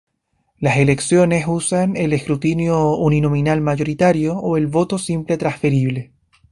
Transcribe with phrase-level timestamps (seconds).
[0.57, 6.11] Las elecciones usan el escrutinio uninominal mayoritario o el voto simple transferible.